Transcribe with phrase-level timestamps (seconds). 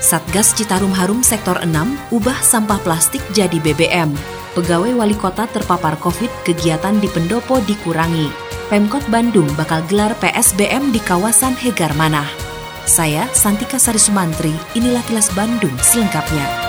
[0.00, 1.72] Satgas Citarum Harum Sektor 6
[2.12, 4.12] ubah sampah plastik jadi BBM.
[4.52, 8.28] Pegawai wali kota terpapar COVID, kegiatan di pendopo dikurangi.
[8.72, 12.26] Pemkot Bandung bakal gelar PSBM di kawasan Hegar Manah.
[12.86, 16.65] Saya Santika Sari Sumantri, inilah kilas Bandung selengkapnya.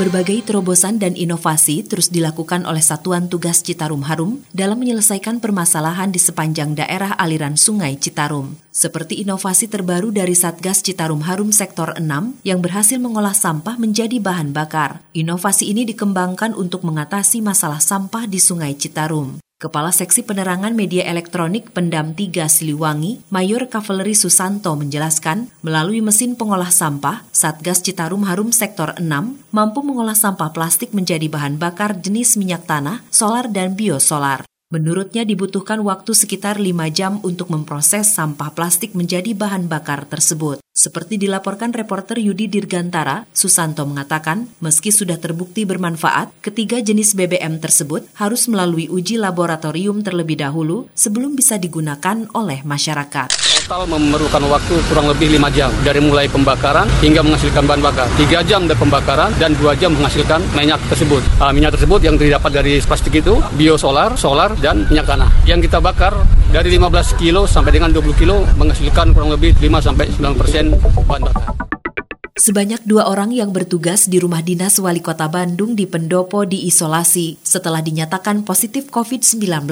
[0.00, 6.16] Berbagai terobosan dan inovasi terus dilakukan oleh Satuan Tugas Citarum Harum dalam menyelesaikan permasalahan di
[6.16, 8.56] sepanjang daerah aliran Sungai Citarum.
[8.72, 12.08] Seperti inovasi terbaru dari Satgas Citarum Harum Sektor 6
[12.48, 15.04] yang berhasil mengolah sampah menjadi bahan bakar.
[15.12, 19.49] Inovasi ini dikembangkan untuk mengatasi masalah sampah di Sungai Citarum.
[19.60, 26.72] Kepala Seksi Penerangan Media Elektronik Pendam 3 Siliwangi, Mayor Kavaleri Susanto menjelaskan, melalui mesin pengolah
[26.72, 29.04] sampah, Satgas Citarum Harum Sektor 6
[29.52, 34.49] mampu mengolah sampah plastik menjadi bahan bakar jenis minyak tanah, solar, dan biosolar.
[34.70, 40.62] Menurutnya dibutuhkan waktu sekitar 5 jam untuk memproses sampah plastik menjadi bahan bakar tersebut.
[40.70, 48.06] Seperti dilaporkan reporter Yudi Dirgantara, Susanto mengatakan, meski sudah terbukti bermanfaat, ketiga jenis BBM tersebut
[48.14, 53.59] harus melalui uji laboratorium terlebih dahulu sebelum bisa digunakan oleh masyarakat.
[53.70, 58.10] Total memerlukan waktu kurang lebih 5 jam dari mulai pembakaran hingga menghasilkan bahan bakar.
[58.18, 61.22] 3 jam dari pembakaran dan 2 jam menghasilkan minyak tersebut.
[61.38, 65.30] Ah, minyak tersebut yang didapat dari plastik itu biosolar, solar, dan minyak tanah.
[65.46, 66.18] Yang kita bakar
[66.50, 70.74] dari 15 kilo sampai dengan 20 kilo menghasilkan kurang lebih 5 sampai 9 persen
[71.06, 71.54] bahan bakar.
[72.42, 77.78] Sebanyak dua orang yang bertugas di rumah dinas wali kota Bandung di Pendopo diisolasi setelah
[77.86, 79.70] dinyatakan positif COVID-19.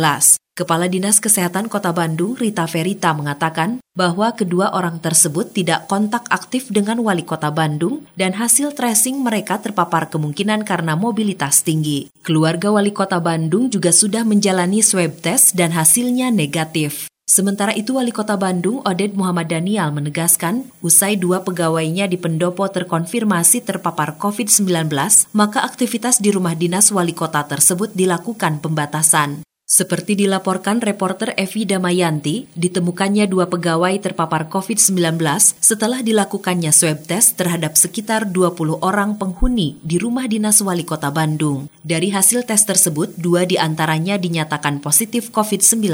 [0.58, 6.66] Kepala Dinas Kesehatan Kota Bandung, Rita Verita, mengatakan bahwa kedua orang tersebut tidak kontak aktif
[6.66, 12.10] dengan wali kota Bandung dan hasil tracing mereka terpapar kemungkinan karena mobilitas tinggi.
[12.26, 17.06] Keluarga wali kota Bandung juga sudah menjalani swab test dan hasilnya negatif.
[17.28, 23.68] Sementara itu, Wali Kota Bandung, Oded Muhammad Daniel, menegaskan, usai dua pegawainya di pendopo terkonfirmasi
[23.68, 24.88] terpapar COVID-19,
[25.36, 29.44] maka aktivitas di rumah dinas wali kota tersebut dilakukan pembatasan.
[29.68, 35.20] Seperti dilaporkan reporter Evi Damayanti, ditemukannya dua pegawai terpapar COVID-19
[35.60, 41.68] setelah dilakukannya swab test terhadap sekitar 20 orang penghuni di rumah dinas wali kota Bandung.
[41.84, 45.84] Dari hasil tes tersebut, dua di antaranya dinyatakan positif COVID-19.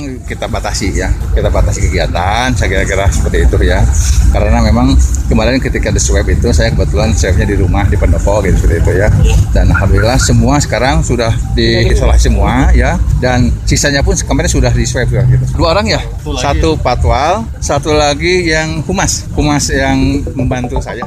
[0.00, 3.84] Yang kita batasi ya, kita batasi kegiatan, saya kira-kira seperti itu ya.
[4.32, 4.96] Karena memang
[5.28, 8.92] kemarin ketika di swab itu, saya kebetulan swabnya di rumah, di pendopo gitu seperti itu
[9.04, 9.08] ya.
[9.52, 15.10] Dan Alhamdulillah semua sekarang sudah diisolasi semua ya dan sisanya pun kemarin sudah di swab
[15.10, 15.44] ya, gitu.
[15.58, 16.00] Dua orang ya,
[16.40, 21.06] satu patwal, satu lagi yang humas, humas yang membantu saya.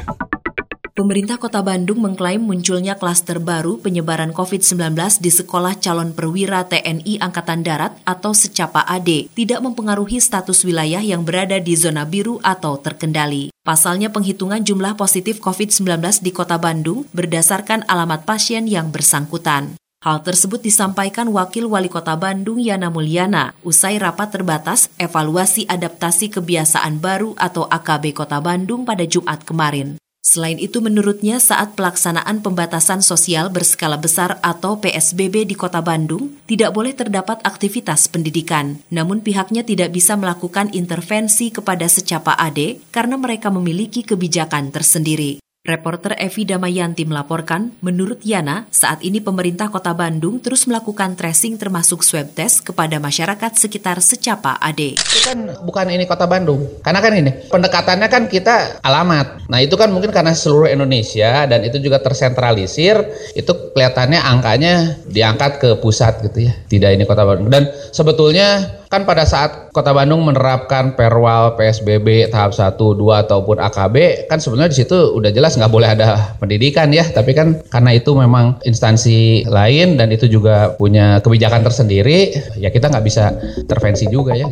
[0.94, 7.66] Pemerintah Kota Bandung mengklaim munculnya klaster baru penyebaran COVID-19 di Sekolah Calon Perwira TNI Angkatan
[7.66, 13.50] Darat atau Secapa AD tidak mempengaruhi status wilayah yang berada di zona biru atau terkendali.
[13.66, 19.74] Pasalnya penghitungan jumlah positif COVID-19 di Kota Bandung berdasarkan alamat pasien yang bersangkutan.
[20.04, 27.00] Hal tersebut disampaikan Wakil Wali Kota Bandung Yana Mulyana usai rapat terbatas evaluasi adaptasi kebiasaan
[27.00, 29.96] baru atau AKB Kota Bandung pada Jumat kemarin.
[30.20, 36.76] Selain itu, menurutnya saat pelaksanaan pembatasan sosial berskala besar atau PSBB di Kota Bandung, tidak
[36.76, 38.84] boleh terdapat aktivitas pendidikan.
[38.92, 45.43] Namun pihaknya tidak bisa melakukan intervensi kepada secapa AD karena mereka memiliki kebijakan tersendiri.
[45.64, 52.04] Reporter Evi Damayanti melaporkan, menurut Yana, saat ini pemerintah kota Bandung terus melakukan tracing termasuk
[52.04, 54.92] swab test kepada masyarakat sekitar secapa AD.
[54.92, 56.68] Itu kan bukan ini kota Bandung.
[56.84, 59.43] Karena kan ini, pendekatannya kan kita alamat.
[59.48, 63.00] Nah itu kan mungkin karena seluruh Indonesia dan itu juga tersentralisir,
[63.36, 64.74] itu kelihatannya angkanya
[65.08, 66.52] diangkat ke pusat gitu ya.
[66.68, 67.50] Tidak ini kota Bandung.
[67.50, 74.30] Dan sebetulnya kan pada saat kota Bandung menerapkan perwal, PSBB tahap 1, 2 ataupun AKB,
[74.30, 78.10] kan sebenarnya di situ udah jelas nggak boleh ada pendidikan ya tapi kan karena itu
[78.14, 84.38] memang instansi lain dan itu juga punya kebijakan tersendiri ya kita nggak bisa intervensi juga
[84.38, 84.46] ya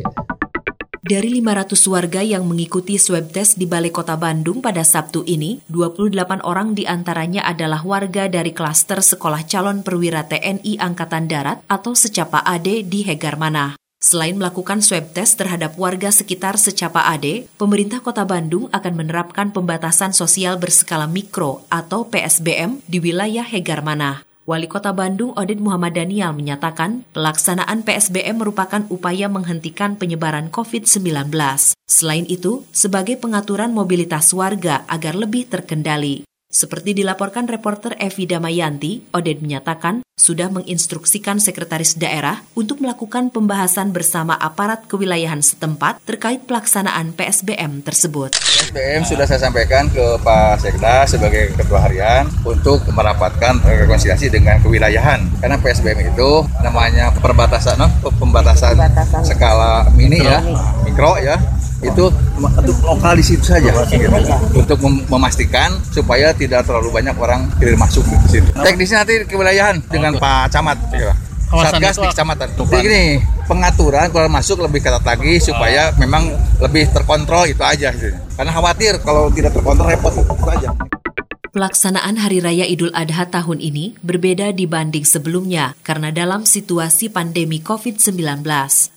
[1.03, 6.15] Dari 500 warga yang mengikuti swab test di Balai Kota Bandung pada Sabtu ini, 28
[6.47, 12.47] orang di antaranya adalah warga dari klaster Sekolah Calon Perwira TNI Angkatan Darat atau Secapa
[12.47, 13.75] AD di Hegar Manah.
[13.99, 20.15] Selain melakukan swab test terhadap warga sekitar secapa AD, pemerintah Kota Bandung akan menerapkan pembatasan
[20.15, 24.32] sosial berskala mikro atau PSBM di wilayah Hegarmanah.
[24.43, 31.31] Wali Kota Bandung Oded Muhammad Daniel menyatakan pelaksanaan PSBM merupakan upaya menghentikan penyebaran COVID-19.
[31.87, 36.27] Selain itu, sebagai pengaturan mobilitas warga agar lebih terkendali.
[36.53, 44.37] Seperti dilaporkan reporter Evi Damayanti, Oded menyatakan sudah menginstruksikan sekretaris daerah untuk melakukan pembahasan bersama
[44.37, 48.37] aparat kewilayahan setempat terkait pelaksanaan PSBM tersebut.
[48.37, 55.25] PSBM sudah saya sampaikan ke Pak Sekda sebagai ketua harian untuk merapatkan rekonsiliasi dengan kewilayahan.
[55.41, 57.89] Karena PSBM itu namanya perbatasan, no?
[58.21, 58.77] pembatasan,
[59.25, 60.45] skala mini ya,
[60.85, 61.41] mikro ya,
[61.83, 62.05] itu
[62.39, 64.07] untuk lokal di situ saja gitu.
[64.55, 68.51] untuk mem memastikan supaya tidak terlalu banyak orang tidak masuk di situ.
[68.55, 71.11] Teknisnya nanti kewilayahan dengan Pak Camat gitu.
[71.53, 72.49] Satgas di kecamatan.
[72.57, 73.05] Jadi gini,
[73.45, 76.33] pengaturan kalau masuk lebih ketat lagi supaya memang
[76.65, 78.17] lebih terkontrol itu aja gitu.
[78.39, 80.73] Karena khawatir kalau tidak terkontrol repot itu aja.
[81.53, 88.41] Pelaksanaan Hari Raya Idul Adha tahun ini berbeda dibanding sebelumnya karena dalam situasi pandemi COVID-19.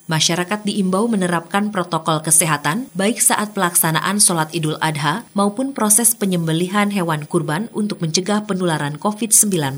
[0.08, 7.28] Masyarakat diimbau menerapkan protokol kesehatan baik saat pelaksanaan sholat Idul Adha maupun proses penyembelihan hewan
[7.28, 9.76] kurban untuk mencegah penularan COVID-19.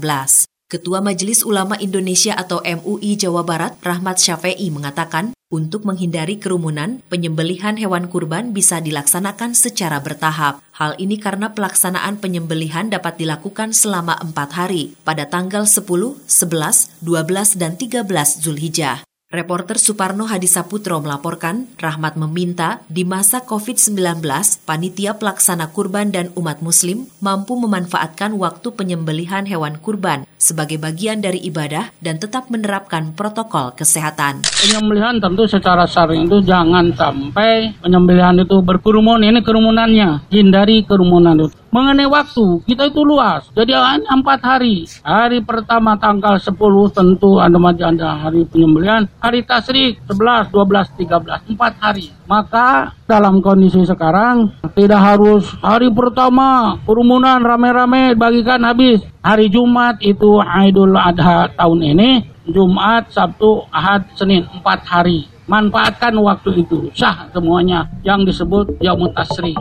[0.67, 7.79] Ketua Majelis Ulama Indonesia atau MUI Jawa Barat, Rahmat Syafi'i mengatakan, untuk menghindari kerumunan, penyembelihan
[7.79, 10.59] hewan kurban bisa dilaksanakan secara bertahap.
[10.75, 15.87] Hal ini karena pelaksanaan penyembelihan dapat dilakukan selama empat hari, pada tanggal 10,
[16.27, 19.06] 11, 12, dan 13 Zulhijjah.
[19.27, 24.23] Reporter Suparno Hadisaputro melaporkan, Rahmat meminta di masa COVID-19,
[24.63, 31.43] panitia pelaksana kurban dan umat muslim mampu memanfaatkan waktu penyembelihan hewan kurban sebagai bagian dari
[31.43, 34.47] ibadah dan tetap menerapkan protokol kesehatan.
[34.63, 39.27] Penyembelihan tentu secara syar'i itu jangan sampai penyembelihan itu berkerumun.
[39.27, 41.51] Ini kerumunannya, hindari kerumunan itu.
[41.67, 43.51] Mengenai waktu, kita itu luas.
[43.51, 43.75] Jadi
[44.07, 44.87] empat hari.
[45.03, 46.55] Hari pertama tanggal 10
[46.95, 49.03] tentu ada hari penyembelihan.
[49.17, 51.49] Hari tasrik 11, 12, 13.
[51.57, 52.13] Empat hari.
[52.29, 59.01] Maka dalam kondisi sekarang tidak harus hari pertama kerumunan rame-rame bagikan habis.
[59.25, 62.09] Hari Jumat itu Idul Adha tahun ini.
[62.45, 64.45] Jumat, Sabtu, Ahad, Senin.
[64.53, 65.25] Empat hari.
[65.49, 66.93] Manfaatkan waktu itu.
[66.93, 69.57] Sah semuanya yang disebut Yaumut Tasri.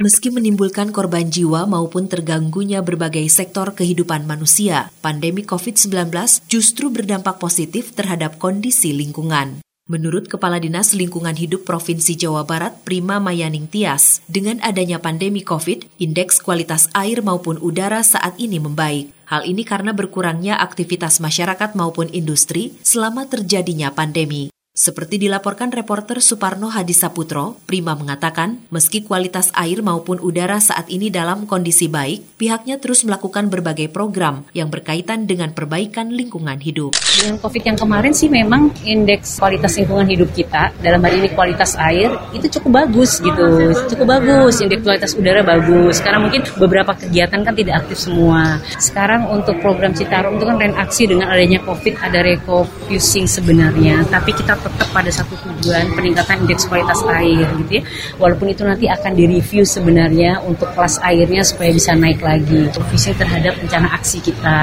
[0.00, 6.08] Meski menimbulkan korban jiwa maupun terganggunya berbagai sektor kehidupan manusia, pandemi COVID-19
[6.48, 9.60] justru berdampak positif terhadap kondisi lingkungan.
[9.92, 16.00] Menurut Kepala Dinas Lingkungan Hidup Provinsi Jawa Barat, Prima Mayaning Tias, dengan adanya pandemi COVID,
[16.00, 19.12] indeks kualitas air maupun udara saat ini membaik.
[19.28, 24.48] Hal ini karena berkurangnya aktivitas masyarakat maupun industri selama terjadinya pandemi.
[24.80, 31.44] Seperti dilaporkan reporter Suparno Hadisaputro, Prima mengatakan, meski kualitas air maupun udara saat ini dalam
[31.44, 36.96] kondisi baik, pihaknya terus melakukan berbagai program yang berkaitan dengan perbaikan lingkungan hidup.
[36.96, 41.76] Dengan COVID yang kemarin sih memang indeks kualitas lingkungan hidup kita, dalam hal ini kualitas
[41.76, 43.76] air, itu cukup bagus gitu.
[43.84, 46.00] Cukup bagus, indeks kualitas udara bagus.
[46.00, 48.56] Karena mungkin beberapa kegiatan kan tidak aktif semua.
[48.80, 54.08] Sekarang untuk program Citarum itu kan reaksi dengan adanya COVID, ada refocusing sebenarnya.
[54.08, 57.82] Tapi kita tetap pada satu tujuan peningkatan indeks kualitas air gitu ya.
[58.16, 62.70] Walaupun itu nanti akan direview sebenarnya untuk kelas airnya supaya bisa naik lagi.
[62.90, 64.56] Visi terhadap rencana aksi kita.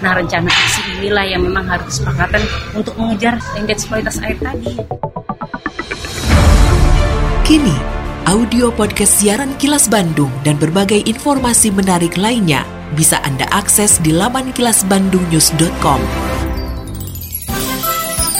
[0.00, 2.42] Nah rencana aksi inilah yang memang harus kesepakatan
[2.76, 4.72] untuk mengejar indeks kualitas air tadi.
[7.44, 7.76] Kini,
[8.24, 12.64] audio podcast siaran Kilas Bandung dan berbagai informasi menarik lainnya
[12.96, 16.33] bisa Anda akses di laman kilasbandungnews.com.